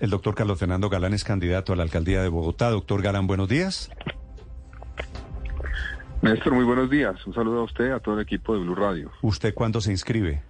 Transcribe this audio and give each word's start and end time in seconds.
El 0.00 0.10
doctor 0.10 0.34
Carlos 0.34 0.58
Fernando 0.58 0.88
Galán 0.88 1.14
es 1.14 1.24
candidato 1.24 1.72
a 1.72 1.76
la 1.76 1.82
alcaldía 1.82 2.22
de 2.22 2.28
Bogotá. 2.28 2.70
Doctor 2.70 3.02
Galán, 3.02 3.26
buenos 3.26 3.48
días. 3.48 3.90
Néstor, 6.22 6.54
muy 6.54 6.64
buenos 6.64 6.88
días. 6.88 7.14
Un 7.26 7.34
saludo 7.34 7.60
a 7.60 7.64
usted, 7.64 7.92
a 7.92 8.00
todo 8.00 8.14
el 8.14 8.22
equipo 8.22 8.54
de 8.54 8.60
Blue 8.60 8.74
Radio. 8.74 9.10
¿Usted 9.20 9.52
cuándo 9.52 9.80
se 9.80 9.90
inscribe? 9.90 10.42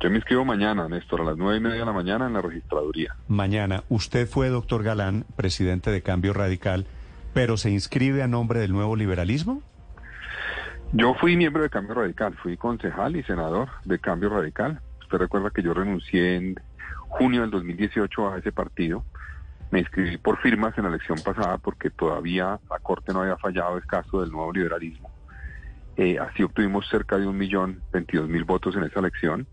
Yo 0.00 0.10
me 0.10 0.16
inscribo 0.16 0.44
mañana, 0.44 0.88
Néstor, 0.88 1.20
a 1.20 1.24
las 1.24 1.36
nueve 1.36 1.58
y 1.58 1.60
media 1.60 1.80
de 1.80 1.86
la 1.86 1.92
mañana 1.92 2.26
en 2.26 2.32
la 2.32 2.42
registraduría. 2.42 3.16
Mañana. 3.28 3.84
Usted 3.88 4.28
fue, 4.28 4.48
doctor 4.48 4.82
Galán, 4.82 5.24
presidente 5.36 5.90
de 5.90 6.02
Cambio 6.02 6.32
Radical, 6.32 6.86
pero 7.34 7.56
¿se 7.56 7.70
inscribe 7.70 8.22
a 8.22 8.28
nombre 8.28 8.60
del 8.60 8.72
nuevo 8.72 8.96
liberalismo? 8.96 9.62
Yo 10.92 11.14
fui 11.14 11.36
miembro 11.36 11.62
de 11.62 11.70
Cambio 11.70 11.94
Radical, 11.94 12.34
fui 12.42 12.56
concejal 12.56 13.16
y 13.16 13.22
senador 13.22 13.68
de 13.84 13.98
Cambio 13.98 14.28
Radical. 14.28 14.80
Usted 15.00 15.18
recuerda 15.18 15.50
que 15.50 15.62
yo 15.62 15.72
renuncié 15.72 16.36
en 16.36 16.60
junio 17.12 17.42
del 17.42 17.50
2018 17.50 18.32
a 18.32 18.38
ese 18.38 18.52
partido. 18.52 19.04
Me 19.70 19.80
inscribí 19.80 20.18
por 20.18 20.38
firmas 20.38 20.76
en 20.76 20.84
la 20.84 20.90
elección 20.90 21.18
pasada 21.24 21.58
porque 21.58 21.90
todavía 21.90 22.58
la 22.68 22.78
Corte 22.80 23.12
no 23.12 23.22
había 23.22 23.36
fallado 23.36 23.76
el 23.76 23.86
caso 23.86 24.20
del 24.20 24.30
nuevo 24.30 24.52
liberalismo. 24.52 25.10
Eh, 25.96 26.18
así 26.18 26.42
obtuvimos 26.42 26.88
cerca 26.88 27.18
de 27.18 27.26
un 27.26 27.36
millón 27.36 27.80
veintidós 27.92 28.28
mil 28.28 28.44
votos 28.44 28.76
en 28.76 28.84
esa 28.84 29.00
elección. 29.00 29.46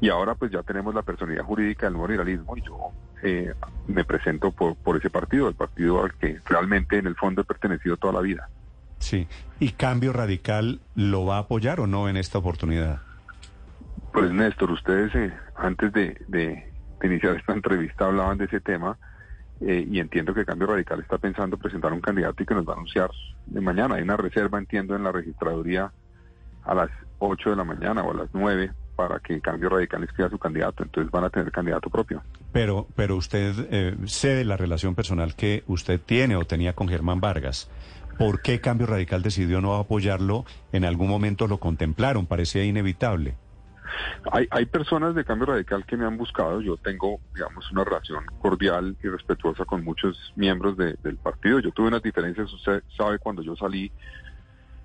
Y 0.00 0.08
ahora 0.08 0.34
pues 0.34 0.50
ya 0.50 0.62
tenemos 0.62 0.94
la 0.94 1.02
personalidad 1.02 1.44
jurídica 1.44 1.86
del 1.86 1.94
nuevo 1.94 2.08
liberalismo 2.08 2.56
y 2.56 2.62
yo 2.62 2.90
eh, 3.22 3.54
me 3.86 4.04
presento 4.04 4.50
por, 4.50 4.74
por 4.76 4.96
ese 4.96 5.10
partido, 5.10 5.48
el 5.48 5.54
partido 5.54 6.02
al 6.02 6.14
que 6.14 6.40
realmente 6.44 6.98
en 6.98 7.06
el 7.06 7.14
fondo 7.14 7.42
he 7.42 7.44
pertenecido 7.44 7.96
toda 7.96 8.14
la 8.14 8.20
vida. 8.20 8.48
Sí. 8.98 9.28
¿Y 9.60 9.70
Cambio 9.70 10.12
Radical 10.12 10.80
lo 10.94 11.24
va 11.24 11.36
a 11.36 11.40
apoyar 11.40 11.80
o 11.80 11.86
no 11.86 12.08
en 12.08 12.16
esta 12.16 12.38
oportunidad? 12.38 13.00
Pues 14.12 14.30
Néstor, 14.30 14.70
ustedes 14.70 15.14
eh, 15.14 15.32
antes 15.56 15.92
de, 15.92 16.20
de, 16.28 16.71
iniciar 17.06 17.36
esta 17.36 17.52
entrevista 17.54 18.06
hablaban 18.06 18.38
de 18.38 18.44
ese 18.46 18.60
tema 18.60 18.98
eh, 19.60 19.86
y 19.88 20.00
entiendo 20.00 20.34
que 20.34 20.44
Cambio 20.44 20.66
Radical 20.66 21.00
está 21.00 21.18
pensando 21.18 21.56
presentar 21.56 21.92
un 21.92 22.00
candidato 22.00 22.42
y 22.42 22.46
que 22.46 22.54
nos 22.54 22.66
va 22.66 22.72
a 22.72 22.76
anunciar 22.76 23.10
de 23.46 23.60
mañana. 23.60 23.94
Hay 23.96 24.02
una 24.02 24.16
reserva, 24.16 24.58
entiendo, 24.58 24.96
en 24.96 25.04
la 25.04 25.12
registraduría 25.12 25.92
a 26.64 26.74
las 26.74 26.90
8 27.18 27.50
de 27.50 27.56
la 27.56 27.64
mañana 27.64 28.02
o 28.02 28.10
a 28.10 28.14
las 28.14 28.28
9 28.32 28.72
para 28.96 29.20
que 29.20 29.40
Cambio 29.40 29.68
Radical 29.68 30.02
escriba 30.02 30.28
su 30.30 30.38
candidato. 30.38 30.82
Entonces 30.82 31.10
van 31.10 31.24
a 31.24 31.30
tener 31.30 31.50
candidato 31.52 31.90
propio. 31.90 32.22
Pero, 32.52 32.86
pero 32.96 33.16
usted 33.16 33.54
eh, 33.70 33.96
de 34.22 34.44
la 34.44 34.56
relación 34.56 34.94
personal 34.94 35.34
que 35.34 35.62
usted 35.66 36.00
tiene 36.00 36.36
o 36.36 36.44
tenía 36.44 36.74
con 36.74 36.88
Germán 36.88 37.20
Vargas. 37.20 37.70
¿Por 38.18 38.42
qué 38.42 38.60
Cambio 38.60 38.86
Radical 38.86 39.22
decidió 39.22 39.60
no 39.60 39.76
apoyarlo? 39.76 40.44
En 40.72 40.84
algún 40.84 41.08
momento 41.08 41.46
lo 41.46 41.58
contemplaron, 41.58 42.26
parecía 42.26 42.64
inevitable. 42.64 43.36
Hay, 44.30 44.46
hay 44.50 44.66
personas 44.66 45.14
de 45.14 45.24
Cambio 45.24 45.46
Radical 45.46 45.84
que 45.84 45.96
me 45.96 46.06
han 46.06 46.16
buscado. 46.16 46.60
Yo 46.60 46.76
tengo, 46.76 47.20
digamos, 47.34 47.70
una 47.72 47.84
relación 47.84 48.24
cordial 48.40 48.96
y 49.02 49.08
respetuosa 49.08 49.64
con 49.64 49.84
muchos 49.84 50.32
miembros 50.36 50.76
del 50.76 51.16
partido. 51.16 51.58
Yo 51.60 51.72
tuve 51.72 51.88
unas 51.88 52.02
diferencias, 52.02 52.52
usted 52.52 52.82
sabe, 52.96 53.18
cuando 53.18 53.42
yo 53.42 53.56
salí 53.56 53.90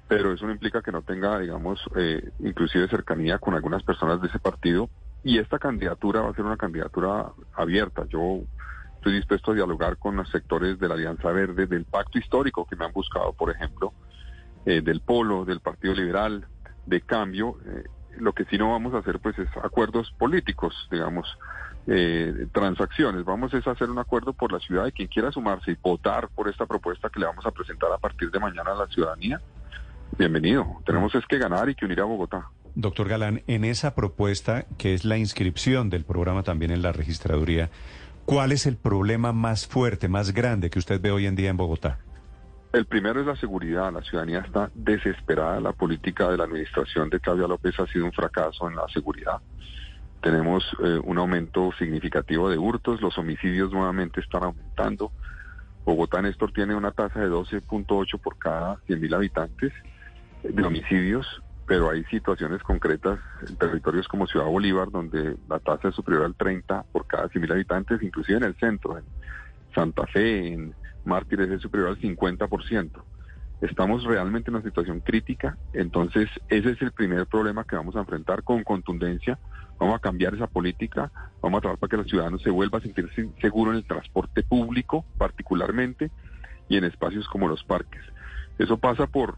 pero 0.08 0.34
eso 0.34 0.46
no 0.46 0.54
implica 0.54 0.82
que 0.82 0.92
no 0.92 1.02
tenga, 1.02 1.40
digamos, 1.40 1.80
eh, 1.96 2.32
inclusive 2.40 2.88
cercanía 2.88 3.40
con 3.40 3.56
algunas 3.56 3.84
personas 3.84 4.22
de 4.22 4.28
ese 4.28 4.40
partido. 4.40 4.90
Y 5.24 5.40
esta 5.40 5.60
candidatura 5.60 6.22
va 6.22 6.30
a 6.30 6.34
ser 6.34 6.46
una 6.46 6.58
candidatura 6.58 7.32
abierta. 7.54 8.06
Yo 8.08 8.44
estoy 8.96 9.14
dispuesto 9.14 9.52
a 9.52 9.56
dialogar 9.56 9.98
con 9.98 10.16
los 10.16 10.30
sectores 10.30 10.80
de 10.80 10.88
la 10.88 10.94
Alianza 10.94 11.32
Verde, 11.32 11.68
del 11.68 11.86
pacto 11.86 12.18
histórico 12.18 12.66
que 12.66 12.78
me 12.78 12.86
han 12.86 12.94
buscado, 12.94 13.34
por 13.34 13.52
ejemplo, 13.52 13.94
eh, 14.66 14.82
del 14.82 15.02
Polo, 15.02 15.44
del 15.44 15.60
Partido 15.60 15.94
Liberal, 15.94 16.48
de 16.86 17.02
Cambio. 17.02 17.58
Eh, 17.66 17.84
lo 18.20 18.34
que 18.34 18.46
sí 18.46 18.58
no 18.58 18.72
vamos 18.72 18.94
a 18.94 19.00
hacer, 19.00 19.20
pues, 19.20 19.38
es 19.40 19.50
acuerdos 19.64 20.12
políticos, 20.18 20.74
digamos, 20.92 21.28
transacciones. 22.52 23.24
Vamos 23.24 23.54
a 23.54 23.72
hacer 23.72 23.90
un 23.90 24.00
acuerdo 24.00 24.34
por 24.34 24.52
la 24.52 24.60
ciudad 24.60 24.84
de 24.84 24.92
quien 24.92 25.08
quiera 25.08 25.32
sumarse 25.32 25.72
y 25.72 25.78
votar 25.82 26.28
por 26.36 26.50
esta 26.50 26.66
propuesta 26.66 27.10
que 27.10 27.20
le 27.20 27.26
vamos 27.26 27.46
a 27.46 27.52
presentar 27.52 27.92
a 27.94 27.98
partir 27.98 28.30
de 28.30 28.40
mañana 28.40 28.72
a 28.72 28.76
la 28.76 28.88
ciudadanía 28.88 29.42
Bienvenido. 30.18 30.66
Tenemos 30.86 31.14
es 31.14 31.26
que 31.28 31.38
ganar 31.38 31.70
y 31.70 31.76
que 31.76 31.86
unir 31.86 32.00
a 32.02 32.06
Bogotá. 32.06 32.50
Doctor 32.74 33.08
Galán, 33.08 33.44
en 33.46 33.64
esa 33.64 33.94
propuesta, 33.94 34.66
que 34.78 34.94
es 34.94 35.06
la 35.06 35.18
inscripción 35.18 35.90
del 35.90 36.06
programa 36.06 36.44
también 36.44 36.72
en 36.72 36.82
la 36.82 36.92
registraduría, 36.92 37.70
¿cuál 38.26 38.52
es 38.52 38.66
el 38.66 38.78
problema 38.78 39.32
más 39.32 39.68
fuerte, 39.68 40.08
más 40.08 40.34
grande 40.34 40.70
que 40.70 40.80
usted 40.80 41.00
ve 41.02 41.12
hoy 41.12 41.28
en 41.28 41.36
día 41.36 41.50
en 41.50 41.58
Bogotá? 41.58 42.00
El 42.74 42.86
primero 42.86 43.22
es 43.22 43.26
la 43.26 43.36
seguridad. 43.36 43.92
La 43.94 44.02
ciudadanía 44.02 44.40
está 44.40 44.70
desesperada. 44.74 45.60
La 45.60 45.74
política 45.74 46.30
de 46.30 46.38
la 46.38 46.44
administración 46.44 47.10
de 47.10 47.20
Claudia 47.20 47.48
López 47.48 47.80
ha 47.80 47.88
sido 47.88 48.06
un 48.06 48.12
fracaso 48.12 48.68
en 48.70 48.76
la 48.76 48.88
seguridad. 48.90 49.40
Tenemos 50.22 50.64
eh, 50.84 51.00
un 51.04 51.18
aumento 51.18 51.72
significativo 51.78 52.50
de 52.50 52.58
hurtos. 52.58 53.02
Los 53.02 53.18
homicidios 53.18 53.72
nuevamente 53.72 54.20
están 54.20 54.44
aumentando. 54.44 55.12
Bogotá, 55.86 56.22
Néstor, 56.22 56.52
tiene 56.52 56.76
una 56.76 56.92
tasa 56.92 57.22
de 57.22 57.30
12.8 57.30 58.20
por 58.20 58.38
cada 58.38 58.76
100.000 58.88 59.16
habitantes 59.16 59.72
de 60.44 60.64
homicidios, 60.64 61.26
pero 61.66 61.90
hay 61.90 62.04
situaciones 62.06 62.62
concretas 62.62 63.20
en 63.48 63.56
territorios 63.56 64.08
como 64.10 64.28
Ciudad 64.28 64.48
Bolívar, 64.48 64.92
donde 64.92 65.38
la 65.48 65.60
tasa 65.60 65.88
es 65.88 65.96
superior 65.96 66.26
al 66.26 66.36
30 66.36 66.84
por 66.92 67.08
cada 67.08 67.30
100.000 67.30 67.52
habitantes, 67.54 68.04
inclusive 68.04 68.38
en 68.38 68.44
el 68.44 68.56
centro, 68.56 68.98
en 68.98 69.06
Santa 69.74 70.06
Fe, 70.08 70.54
en 70.54 70.76
Mártires 71.08 71.50
es 71.50 71.62
superior 71.62 71.90
al 71.90 72.00
50%. 72.00 72.92
Estamos 73.62 74.04
realmente 74.04 74.52
en 74.52 74.56
una 74.56 74.64
situación 74.64 75.00
crítica, 75.00 75.58
entonces 75.74 76.30
ese 76.50 76.72
es 76.72 76.82
el 76.82 76.92
primer 76.92 77.26
problema 77.26 77.64
que 77.64 77.76
vamos 77.76 77.96
a 77.96 78.00
enfrentar 78.00 78.44
con 78.44 78.64
contundencia. 78.64 79.40
Vamos 79.80 79.96
a 79.96 80.00
cambiar 80.00 80.34
esa 80.34 80.48
política, 80.48 81.12
vamos 81.42 81.60
a 81.60 81.62
trabajar 81.62 81.80
para 81.80 81.90
que 81.90 81.98
los 81.98 82.08
ciudadanos 82.08 82.42
se 82.42 82.50
vuelvan 82.50 82.82
a 82.82 82.84
sentirse 82.84 83.30
seguros 83.42 83.74
en 83.74 83.78
el 83.78 83.86
transporte 83.86 84.44
público, 84.44 85.06
particularmente, 85.18 86.12
y 86.68 86.78
en 86.78 86.84
espacios 86.84 87.28
como 87.28 87.48
los 87.48 87.64
parques. 87.64 88.02
Eso 88.58 88.78
pasa 88.78 89.08
por 89.08 89.38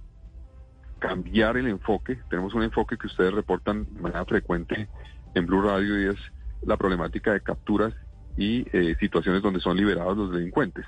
cambiar 0.99 1.57
el 1.57 1.67
enfoque. 1.67 2.19
Tenemos 2.29 2.53
un 2.53 2.63
enfoque 2.63 2.97
que 2.97 3.07
ustedes 3.07 3.33
reportan 3.33 3.85
de 3.93 4.01
manera 4.01 4.25
frecuente 4.25 4.87
en 5.33 5.45
Blue 5.45 5.61
Radio 5.61 6.01
y 6.01 6.13
es 6.13 6.17
la 6.61 6.77
problemática 6.77 7.33
de 7.33 7.41
capturas 7.41 7.93
y 8.37 8.65
eh, 8.71 8.95
situaciones 8.99 9.41
donde 9.41 9.59
son 9.59 9.77
liberados 9.77 10.17
los 10.17 10.31
delincuentes. 10.31 10.85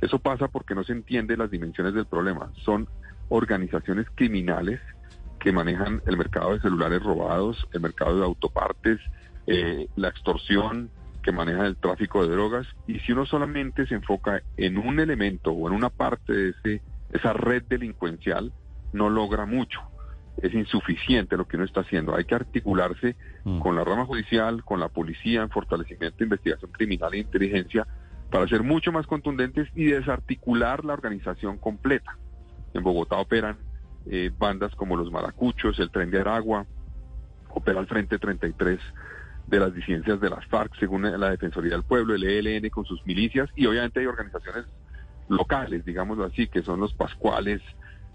Eso 0.00 0.18
pasa 0.18 0.48
porque 0.48 0.74
no 0.74 0.84
se 0.84 0.92
entiende 0.92 1.36
las 1.36 1.50
dimensiones 1.50 1.94
del 1.94 2.06
problema. 2.06 2.50
Son 2.64 2.88
organizaciones 3.28 4.06
criminales 4.14 4.80
que 5.38 5.52
manejan 5.52 6.02
el 6.06 6.16
mercado 6.16 6.54
de 6.54 6.60
celulares 6.60 7.02
robados, 7.02 7.66
el 7.72 7.80
mercado 7.80 8.18
de 8.18 8.24
autopartes, 8.24 8.98
eh, 9.46 9.88
la 9.96 10.08
extorsión, 10.08 10.90
que 11.22 11.32
maneja 11.32 11.66
el 11.66 11.76
tráfico 11.76 12.26
de 12.26 12.34
drogas. 12.34 12.66
Y 12.86 13.00
si 13.00 13.12
uno 13.12 13.26
solamente 13.26 13.86
se 13.86 13.94
enfoca 13.94 14.42
en 14.56 14.78
un 14.78 15.00
elemento 15.00 15.52
o 15.52 15.68
en 15.68 15.74
una 15.74 15.90
parte 15.90 16.32
de 16.32 16.48
ese, 16.50 16.82
esa 17.12 17.32
red 17.32 17.62
delincuencial, 17.68 18.52
no 18.92 19.10
logra 19.10 19.46
mucho. 19.46 19.80
Es 20.36 20.52
insuficiente 20.52 21.36
lo 21.36 21.46
que 21.46 21.56
uno 21.56 21.64
está 21.64 21.80
haciendo. 21.80 22.14
Hay 22.14 22.24
que 22.24 22.34
articularse 22.34 23.16
mm. 23.44 23.60
con 23.60 23.76
la 23.76 23.84
rama 23.84 24.04
judicial, 24.04 24.64
con 24.64 24.80
la 24.80 24.88
policía, 24.88 25.42
en 25.42 25.50
fortalecimiento 25.50 26.18
de 26.18 26.24
investigación 26.24 26.70
criminal 26.72 27.14
e 27.14 27.18
inteligencia 27.18 27.86
para 28.34 28.48
ser 28.48 28.64
mucho 28.64 28.90
más 28.90 29.06
contundentes 29.06 29.68
y 29.76 29.84
desarticular 29.84 30.84
la 30.84 30.94
organización 30.94 31.56
completa. 31.56 32.18
En 32.72 32.82
Bogotá 32.82 33.16
operan 33.18 33.58
eh, 34.10 34.32
bandas 34.36 34.74
como 34.74 34.96
los 34.96 35.12
Maracuchos, 35.12 35.78
el 35.78 35.92
Tren 35.92 36.10
de 36.10 36.18
Aragua, 36.18 36.66
opera 37.50 37.78
el 37.78 37.86
Frente 37.86 38.18
33 38.18 38.80
de 39.46 39.60
las 39.60 39.72
disidencias 39.72 40.20
de 40.20 40.30
las 40.30 40.44
FARC, 40.46 40.74
según 40.80 41.02
la 41.02 41.30
Defensoría 41.30 41.74
del 41.74 41.84
Pueblo, 41.84 42.16
el 42.16 42.24
ELN 42.24 42.70
con 42.70 42.84
sus 42.84 43.06
milicias, 43.06 43.48
y 43.54 43.66
obviamente 43.66 44.00
hay 44.00 44.06
organizaciones 44.06 44.64
locales, 45.28 45.84
digámoslo 45.84 46.24
así, 46.24 46.48
que 46.48 46.62
son 46.62 46.80
los 46.80 46.92
Pascuales, 46.92 47.62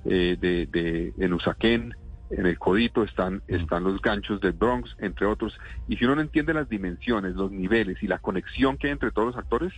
eh, 0.03 0.35
de, 0.37 0.65
de, 0.65 1.13
en 1.17 1.31
Usaquén, 1.31 1.95
en 2.29 2.45
el 2.45 2.57
Codito 2.57 3.03
están, 3.03 3.35
mm. 3.47 3.55
están 3.55 3.83
los 3.83 4.01
ganchos 4.01 4.41
del 4.41 4.53
Bronx, 4.53 4.95
entre 4.99 5.25
otros. 5.25 5.57
Y 5.87 5.97
si 5.97 6.05
uno 6.05 6.15
no 6.15 6.21
entiende 6.21 6.53
las 6.53 6.69
dimensiones, 6.69 7.35
los 7.35 7.51
niveles 7.51 8.01
y 8.01 8.07
la 8.07 8.19
conexión 8.19 8.77
que 8.77 8.87
hay 8.87 8.93
entre 8.93 9.11
todos 9.11 9.29
los 9.29 9.37
actores, 9.37 9.73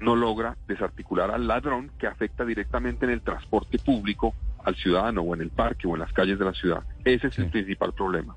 no 0.00 0.14
logra 0.14 0.56
desarticular 0.66 1.30
al 1.30 1.46
ladrón 1.46 1.90
que 1.98 2.06
afecta 2.06 2.44
directamente 2.44 3.04
en 3.04 3.12
el 3.12 3.20
transporte 3.20 3.78
público 3.78 4.34
al 4.64 4.76
ciudadano 4.76 5.22
o 5.22 5.34
en 5.34 5.40
el 5.40 5.50
parque 5.50 5.86
o 5.86 5.94
en 5.94 6.00
las 6.00 6.12
calles 6.12 6.38
de 6.38 6.44
la 6.44 6.52
ciudad. 6.52 6.82
Ese 7.04 7.28
es 7.28 7.38
el 7.38 7.50
principal 7.50 7.92
problema. 7.92 8.36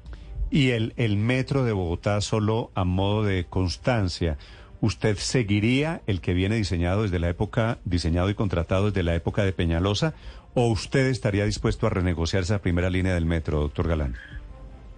Y 0.50 0.72
el, 0.72 0.94
el 0.98 1.18
metro 1.18 1.64
de 1.64 1.72
Bogotá 1.72 2.20
solo 2.22 2.72
a 2.76 2.84
modo 2.84 3.24
de 3.24 3.46
constancia. 3.46 4.38
¿Usted 4.82 5.16
seguiría 5.18 6.02
el 6.08 6.22
que 6.22 6.34
viene 6.34 6.56
diseñado 6.56 7.04
desde 7.04 7.20
la 7.20 7.30
época, 7.30 7.78
diseñado 7.86 8.30
y 8.30 8.34
contratado 8.34 8.88
desde 8.88 9.04
la 9.04 9.16
época 9.16 9.44
de 9.44 9.54
Peñalosa, 9.54 10.16
¿O 10.54 10.68
usted 10.68 11.08
estaría 11.08 11.46
dispuesto 11.46 11.88
a 11.88 11.90
renegociar 11.90 12.44
esa 12.44 12.62
primera 12.62 12.90
línea 12.90 13.14
del 13.14 13.26
metro, 13.26 13.62
doctor 13.62 13.88
Galán? 13.88 14.16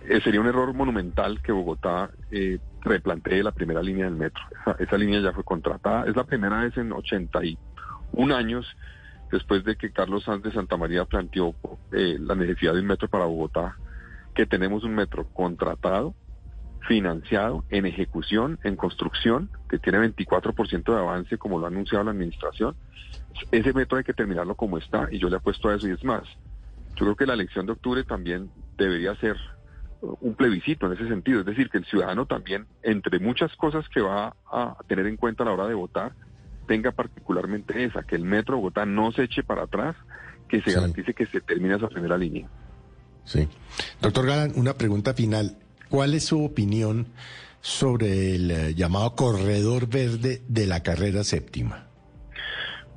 Eh, 0.07 0.19
sería 0.23 0.41
un 0.41 0.47
error 0.47 0.73
monumental 0.73 1.41
que 1.41 1.51
Bogotá 1.51 2.09
eh, 2.31 2.57
replantee 2.81 3.43
la 3.43 3.51
primera 3.51 3.81
línea 3.81 4.05
del 4.05 4.15
metro. 4.15 4.41
Esa, 4.79 4.97
línea 4.97 5.21
ya 5.21 5.31
fue 5.31 5.43
contratada. 5.43 6.05
Es 6.07 6.15
la 6.15 6.23
primera 6.23 6.61
vez 6.61 6.75
en 6.77 6.91
81 6.91 8.35
años 8.35 8.65
después 9.31 9.63
de 9.63 9.75
que 9.75 9.91
Carlos 9.91 10.23
Sanz 10.23 10.43
de 10.43 10.51
Santa 10.51 10.75
María 10.75 11.05
planteó 11.05 11.53
eh, 11.91 12.17
la 12.19 12.35
necesidad 12.35 12.73
de 12.73 12.79
un 12.79 12.87
metro 12.87 13.07
para 13.07 13.25
Bogotá, 13.25 13.77
que 14.33 14.47
tenemos 14.47 14.83
un 14.83 14.95
metro 14.95 15.25
contratado, 15.33 16.15
financiado, 16.87 17.63
en 17.69 17.85
ejecución, 17.85 18.59
en 18.63 18.75
construcción, 18.75 19.49
que 19.69 19.79
tiene 19.79 19.99
24% 19.99 20.83
de 20.83 20.99
avance, 20.99 21.37
como 21.37 21.59
lo 21.59 21.65
ha 21.65 21.69
anunciado 21.69 22.03
la 22.03 22.11
administración. 22.11 22.75
Ese 23.51 23.73
metro 23.73 23.97
hay 23.97 24.03
que 24.03 24.13
terminarlo 24.13 24.55
como 24.55 24.77
está, 24.77 25.07
y 25.11 25.19
yo 25.19 25.29
le 25.29 25.37
apuesto 25.37 25.69
a 25.69 25.75
eso 25.75 25.87
y 25.87 25.91
es 25.91 26.03
más. 26.03 26.23
Yo 26.95 27.05
creo 27.05 27.15
que 27.15 27.25
la 27.25 27.33
elección 27.33 27.65
de 27.65 27.73
octubre 27.73 28.03
también 28.03 28.49
debería 28.77 29.15
ser 29.15 29.37
un 30.01 30.35
plebiscito 30.35 30.87
en 30.87 30.93
ese 30.93 31.07
sentido, 31.07 31.39
es 31.39 31.45
decir, 31.45 31.69
que 31.69 31.77
el 31.77 31.85
ciudadano 31.85 32.25
también, 32.25 32.67
entre 32.81 33.19
muchas 33.19 33.55
cosas 33.55 33.87
que 33.89 34.01
va 34.01 34.35
a 34.51 34.75
tener 34.87 35.07
en 35.07 35.15
cuenta 35.15 35.43
a 35.43 35.45
la 35.45 35.53
hora 35.53 35.67
de 35.67 35.73
votar, 35.73 36.13
tenga 36.67 36.91
particularmente 36.91 37.83
esa, 37.83 38.03
que 38.03 38.15
el 38.15 38.23
metro 38.23 38.55
de 38.55 38.61
Bogotá 38.61 38.85
no 38.85 39.11
se 39.11 39.23
eche 39.23 39.43
para 39.43 39.63
atrás, 39.63 39.95
que 40.49 40.61
se 40.61 40.73
garantice 40.73 41.13
que 41.13 41.25
se 41.25 41.41
termine 41.41 41.75
esa 41.75 41.87
primera 41.87 42.17
línea. 42.17 42.47
Sí. 43.23 43.47
Doctor 44.01 44.25
Galán, 44.25 44.51
una 44.55 44.73
pregunta 44.73 45.13
final. 45.13 45.57
¿Cuál 45.93 46.15
es 46.15 46.25
su 46.25 46.43
opinión 46.43 47.05
sobre 47.61 48.33
el 48.33 48.49
eh, 48.49 48.73
llamado 48.73 49.13
corredor 49.15 49.87
verde 49.87 50.41
de 50.47 50.65
la 50.65 50.81
carrera 50.81 51.23
séptima? 51.23 51.85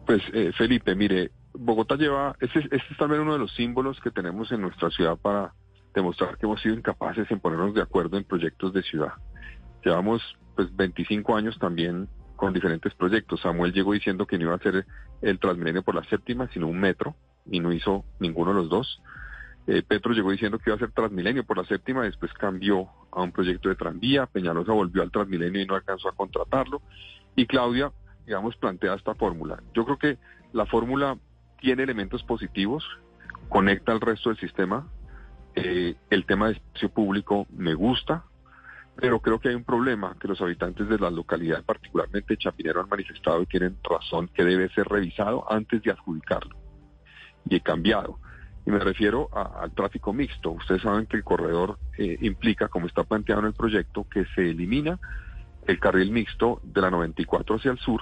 Pues, 0.07 0.23
eh, 0.33 0.51
Felipe, 0.57 0.95
mire, 0.95 1.31
Bogotá 1.53 1.97
lleva, 1.97 2.35
este, 2.41 2.61
este 2.61 2.77
es 2.77 2.97
también 2.97 3.21
uno 3.21 3.35
de 3.35 3.39
los 3.39 3.55
símbolos 3.55 4.01
que 4.01 4.11
tenemos 4.11 4.51
en 4.51 4.63
nuestra 4.63 4.89
ciudad 4.89 5.19
para 5.19 5.53
demostrar 5.95 6.39
que 6.39 6.47
hemos 6.47 6.63
sido 6.63 6.75
incapaces 6.75 7.31
en 7.31 7.39
ponernos 7.39 7.75
de 7.75 7.83
acuerdo 7.83 8.17
en 8.17 8.25
proyectos 8.25 8.73
de 8.73 8.83
ciudad. 8.83 9.13
Llevamos 9.85 10.23
pues 10.55 10.75
25 10.75 11.37
años 11.37 11.59
también 11.59 12.09
con 12.35 12.55
diferentes 12.55 12.95
proyectos. 12.95 13.43
Samuel 13.43 13.75
llegó 13.75 13.93
diciendo 13.93 14.27
que 14.27 14.39
no 14.39 14.45
iba 14.45 14.53
a 14.55 14.57
hacer 14.57 14.87
el 15.21 15.39
Transmilenio 15.39 15.83
por 15.83 15.97
la 15.97 16.05
séptima, 16.05 16.49
sino 16.55 16.67
un 16.67 16.81
metro, 16.81 17.15
y 17.45 17.61
no 17.61 17.75
hizo 17.75 18.07
ninguno 18.21 18.55
de 18.55 18.57
los 18.57 18.71
dos. 18.71 19.03
Eh, 19.67 19.83
Petro 19.83 20.13
llegó 20.13 20.31
diciendo 20.31 20.59
que 20.59 20.71
iba 20.71 20.75
a 20.75 20.77
hacer 20.77 20.93
Transmilenio 20.93 21.45
por 21.45 21.57
la 21.57 21.65
séptima, 21.65 22.05
después 22.05 22.33
cambió 22.35 22.89
a 23.11 23.23
un 23.23 23.33
proyecto 23.33 23.69
de 23.69 23.75
tranvía, 23.75 24.27
Peñalosa 24.27 24.73
volvió 24.73 25.03
al 25.03 25.11
Transmilenio 25.11 25.61
y 25.61 25.67
no 25.67 25.75
alcanzó 25.75 26.09
a 26.09 26.15
contratarlo, 26.15 26.83
y 27.35 27.47
Claudia, 27.47 27.91
digamos, 28.25 28.57
plantea 28.57 28.95
esta 28.95 29.15
fórmula. 29.15 29.61
Yo 29.75 29.85
creo 29.85 29.99
que 29.99 30.19
la 30.53 30.67
fórmula 30.67 31.19
tiene 31.61 31.83
elementos 31.83 32.23
positivos, 32.23 32.85
conecta 33.49 33.93
al 33.93 34.01
resto 34.01 34.29
del 34.29 34.39
sistema, 34.39 34.87
eh, 35.57 35.97
el 36.11 36.27
tema 36.27 36.47
de 36.47 36.53
espacio 36.55 36.91
público 36.91 37.47
me 37.51 37.75
gusta, 37.75 38.25
pero 38.95 39.21
creo 39.21 39.41
que 39.41 39.49
hay 39.49 39.55
un 39.55 39.65
problema 39.65 40.17
que 40.21 40.29
los 40.29 40.41
habitantes 40.41 40.89
de 40.89 40.99
la 40.99 41.11
localidad, 41.11 41.65
particularmente 41.65 42.37
Chapinero, 42.37 42.81
han 42.81 42.89
manifestado 42.89 43.43
y 43.43 43.47
tienen 43.47 43.77
razón 43.83 44.29
que 44.29 44.45
debe 44.45 44.69
ser 44.71 44.87
revisado 44.87 45.51
antes 45.51 45.83
de 45.83 45.91
adjudicarlo. 45.91 46.57
Y 47.45 47.61
cambiado. 47.61 48.19
Y 48.67 48.71
me 48.73 48.81
refiero 48.81 49.31
al 49.33 49.71
tráfico 49.73 50.13
mixto. 50.13 50.51
Ustedes 50.51 50.83
saben 50.83 51.07
que 51.07 51.17
el 51.17 51.25
corredor 51.25 51.79
eh, 51.97 52.19
implica, 52.21 52.69
como 52.69 52.89
está 52.89 53.05
planteado 53.05 53.43
en 53.43 53.47
el 53.47 53.55
proyecto, 53.55 54.07
que 54.11 54.25
se 54.35 54.51
elimina 54.51 54.99
el 55.67 55.79
carril 55.79 56.11
mixto 56.11 56.61
de 56.65 56.81
la 56.81 56.91
94 56.91 57.57
hacia 57.57 57.71
el 57.71 57.79
sur 57.79 58.01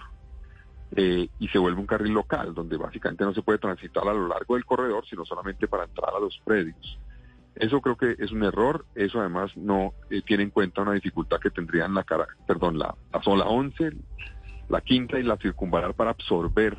eh, 0.96 1.28
y 1.38 1.48
se 1.48 1.58
vuelve 1.58 1.80
un 1.80 1.86
carril 1.86 2.12
local, 2.12 2.54
donde 2.54 2.78
básicamente 2.78 3.24
no 3.24 3.34
se 3.34 3.42
puede 3.42 3.58
transitar 3.58 4.08
a 4.08 4.14
lo 4.14 4.26
largo 4.26 4.54
del 4.54 4.64
corredor, 4.64 5.04
sino 5.06 5.24
solamente 5.26 5.68
para 5.68 5.84
entrar 5.84 6.14
a 6.14 6.20
los 6.20 6.40
predios. 6.44 6.98
Eso 7.54 7.80
creo 7.80 7.96
que 7.96 8.16
es 8.18 8.32
un 8.32 8.42
error, 8.42 8.86
eso 8.94 9.20
además 9.20 9.56
no 9.56 9.92
eh, 10.10 10.22
tiene 10.22 10.44
en 10.44 10.50
cuenta 10.50 10.82
una 10.82 10.92
dificultad 10.92 11.40
que 11.40 11.50
tendrían 11.50 11.94
la 11.94 12.04
cara, 12.04 12.26
perdón, 12.46 12.78
la, 12.78 12.94
la 13.12 13.22
zona 13.22 13.44
11, 13.44 13.92
la 14.68 14.80
quinta 14.80 15.18
y 15.18 15.22
la 15.24 15.36
circunvalar 15.36 15.94
para 15.94 16.10
absorber 16.10 16.78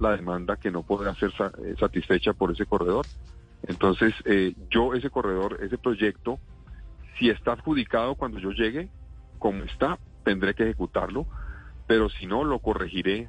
la 0.00 0.16
demanda 0.16 0.56
que 0.56 0.70
no 0.70 0.82
podrá 0.82 1.14
ser 1.14 1.30
eh, 1.30 1.74
satisfecha 1.78 2.32
por 2.32 2.50
ese 2.50 2.66
corredor. 2.66 3.06
Entonces, 3.66 4.14
eh, 4.24 4.54
yo 4.70 4.94
ese 4.94 5.10
corredor, 5.10 5.58
ese 5.62 5.78
proyecto, 5.78 6.38
si 7.18 7.28
está 7.28 7.52
adjudicado 7.52 8.14
cuando 8.14 8.38
yo 8.38 8.50
llegue, 8.50 8.88
como 9.38 9.64
está, 9.64 9.98
tendré 10.24 10.54
que 10.54 10.64
ejecutarlo, 10.64 11.26
pero 11.86 12.08
si 12.08 12.26
no, 12.26 12.44
lo 12.44 12.58
corregiré 12.60 13.28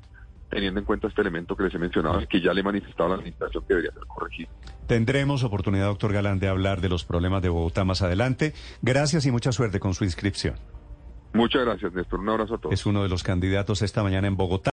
teniendo 0.50 0.82
en 0.82 0.86
cuenta 0.86 1.08
este 1.08 1.22
elemento 1.22 1.56
que 1.56 1.64
les 1.64 1.74
he 1.74 1.80
mencionado, 1.80 2.20
que 2.28 2.42
ya 2.42 2.54
le 2.54 2.60
he 2.60 2.64
manifestado 2.64 3.06
a 3.06 3.10
la 3.10 3.16
administración 3.16 3.64
que 3.64 3.74
debería 3.74 3.92
ser 3.94 4.04
corregido. 4.06 4.50
Tendremos 4.86 5.44
oportunidad, 5.44 5.86
doctor 5.86 6.12
Galán, 6.12 6.40
de 6.40 6.50
hablar 6.50 6.82
de 6.82 6.90
los 6.90 7.06
problemas 7.06 7.42
de 7.42 7.50
Bogotá 7.50 7.86
más 7.86 8.02
adelante. 8.02 8.54
Gracias 8.82 9.26
y 9.26 9.32
mucha 9.32 9.54
suerte 9.54 9.80
con 9.80 9.94
su 9.94 10.04
inscripción. 10.04 10.56
Muchas 11.34 11.64
gracias, 11.64 11.94
Néstor. 11.94 12.20
Un 12.20 12.30
abrazo 12.30 12.56
a 12.56 12.58
todos. 12.58 12.74
Es 12.74 12.86
uno 12.86 13.04
de 13.04 13.10
los 13.10 13.24
candidatos 13.24 13.82
esta 13.82 14.04
mañana 14.04 14.28
en 14.28 14.36
Bogotá. 14.36 14.70